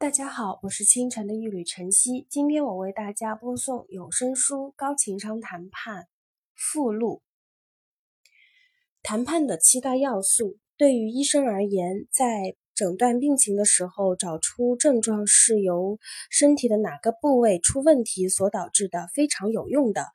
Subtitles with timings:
[0.00, 2.24] 大家好，我是清晨的一缕晨曦。
[2.30, 6.04] 今天我为大家播送有声书《高情商谈判》
[6.54, 7.20] 附录。
[9.02, 15.98] 谈判的七大要素，对于医生而言，在诊断病情的时候，找出症状是由
[16.30, 20.06] 身体的哪个部位出问题所导致的，非常有用的。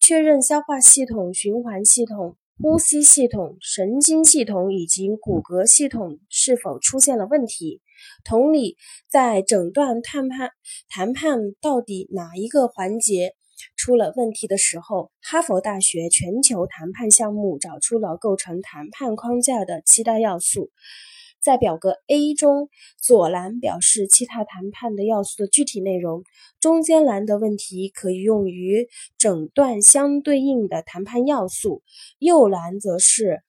[0.00, 7.82] 确认消化系统、循环系统、呼吸系统、神经系统以及骨骼系统是否出现了问题。
[8.24, 8.76] 同理，
[9.10, 10.50] 在诊断谈判
[10.88, 13.34] 谈判到底哪一个环节
[13.76, 20.70] 出了问题的时候，哈佛大学全球谈判项目找出了构成谈判框架的七大要素。
[21.44, 26.24] 在表格 A 中，左栏表示其他谈判的要素的具体内容，
[26.58, 31.82] 中间栏的问题可以用于诊断相对应的谈判要素，
[32.18, 33.42] 右栏则是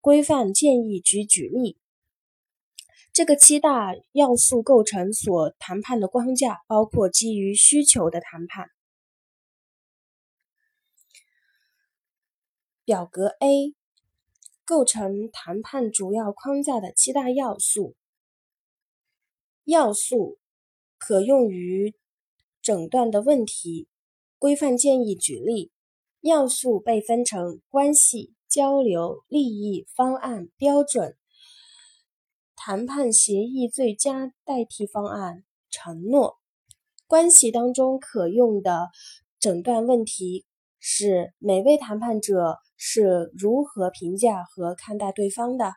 [0.00, 1.78] 规范建议及举例。
[3.12, 8.66] 这个七大要素构成所谈判的框架，包括基于需求的谈判。
[12.84, 13.76] 表格 A
[14.64, 17.94] 构成谈判主要框架的七大要素。
[19.64, 20.38] 要素
[20.98, 21.94] 可用于
[22.60, 23.88] 诊断的问题，
[24.38, 25.72] 规范建议举例。
[26.20, 31.16] 要素被分成关系、交流、利益、方案、标准。
[32.54, 36.38] 谈判协议最佳代替方案：承诺。
[37.08, 38.90] 关系当中可用的
[39.40, 40.46] 诊断问题
[40.78, 45.74] 是每位谈判者是如何评价和看待对方的。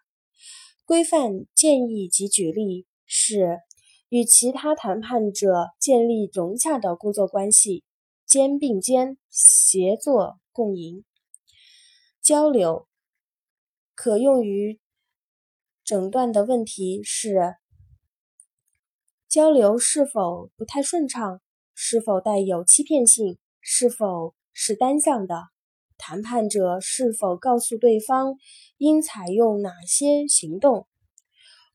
[0.86, 3.60] 规范建议及举例是
[4.10, 7.84] 与其他谈判者建立融洽的工作关系，
[8.26, 11.06] 肩并肩协作共赢。
[12.24, 12.88] 交流
[13.94, 14.80] 可用于。
[15.84, 17.58] 诊断的问题是：
[19.30, 21.40] 交流是否不太顺畅？
[21.76, 23.38] 是否带有欺骗性？
[23.62, 25.50] 是否是单向的？
[26.08, 28.36] 谈判者是否告诉对方
[28.78, 30.86] 应采用哪些行动？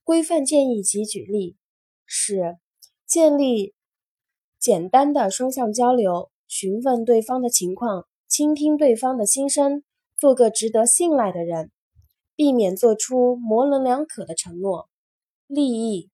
[0.05, 1.57] 规范建议及举例
[2.05, 2.55] 是：
[3.05, 3.73] 建立
[4.57, 9.83] 简单的双向交流，询问对方的情况，倾听对方的心声，
[10.17, 11.69] 做个值得信赖的人。
[12.37, 14.87] 避免做出模棱两可的承诺。
[15.45, 16.09] 利益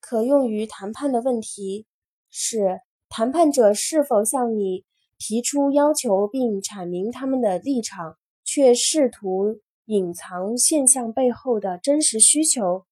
[0.00, 1.86] 可用于谈判的问题
[2.28, 4.84] 是：谈判者是否向你
[5.18, 12.86] 提出要求并阐明他们的立场，却试图隐藏现象背后的真实需求？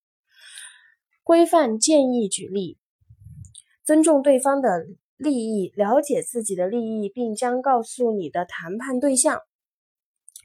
[1.23, 2.79] 规范建议举例：
[3.85, 9.41] 尊重对方的利益，了解自己的利益，并将告诉你的谈判对象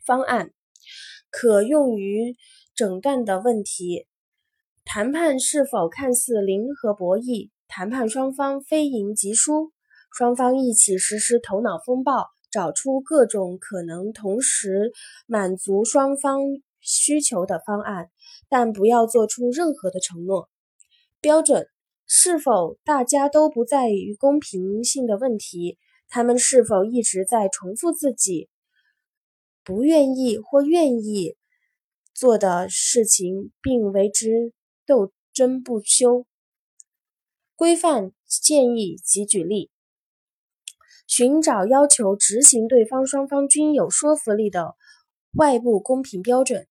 [0.06, 0.52] 方案。
[1.30, 2.36] 可用于
[2.76, 4.08] 诊断的问题：
[4.84, 7.50] 谈判是否看似零和博弈？
[7.68, 9.72] 谈判双方非赢即输？
[10.14, 14.92] 双方一起实施头脑风暴，找出各种可能同时
[15.26, 16.42] 满足双方
[16.82, 18.10] 需求的方案，
[18.50, 20.50] 但不要做出任何的承诺。
[21.22, 21.68] 标准
[22.06, 25.78] 是否大家都不在于公平性的问题？
[26.10, 28.50] 他们是否一直在重复自己？
[29.64, 31.38] 不愿意或愿意
[32.14, 34.52] 做的事情，并为之
[34.86, 36.26] 斗争不休。
[37.56, 39.70] 规范建议及举例，
[41.12, 44.76] 寻找要求执行对方双方均有说服力的
[45.34, 46.68] 外部公平标准。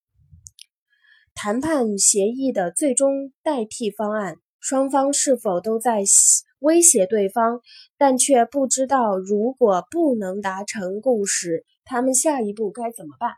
[1.35, 6.05] 谈判协议的最终代替方案，双方是否都在
[6.61, 7.61] 威胁对方，
[7.99, 11.67] 但却不知道如果不能达成共识。
[11.85, 13.35] 他们下一步该怎么办？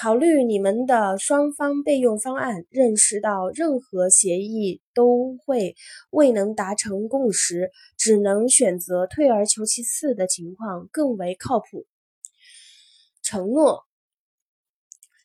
[0.00, 5.74] 考虑你们的双方备用方案，认识到任何协议都会
[6.10, 11.84] 未能达成共识，只能选择退而求其次的情况更为靠谱。
[13.22, 13.86] 承诺，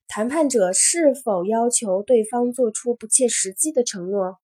[0.08, 4.40] 谈判者是否要求对方做出不切实际的承诺？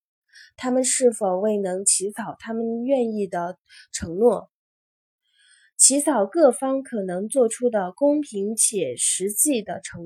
[0.55, 3.57] 他们是否未能起草他们愿意的
[3.91, 4.51] 承诺？
[5.75, 9.97] 起草各方可能做出的公平且实际的承诺